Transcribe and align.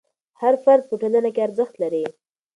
هر 0.41 0.53
فرد 0.63 0.83
په 0.89 0.95
ټولنه 1.01 1.29
کې 1.35 1.41
ارزښت 1.47 1.75
لري. 1.83 2.05